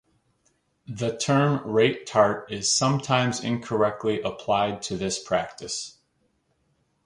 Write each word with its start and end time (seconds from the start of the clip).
The 0.87 1.15
term 1.15 1.61
"rate 1.63 2.07
tart" 2.07 2.51
is 2.51 2.73
sometimes 2.73 3.43
incorrectly 3.43 4.19
applied 4.21 4.81
to 4.81 4.97
this 4.97 5.21
practice. 5.23 5.99